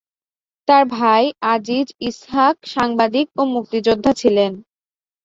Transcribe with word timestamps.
তার 0.67 0.83
ভাই 0.91 1.23
আজিজ 1.53 1.87
ইসহাক 2.09 2.55
সাংবাদিক 2.73 3.27
ও 3.37 3.41
মুক্তিযোদ্ধা 3.53 4.11
ছিলেন। 4.13 4.51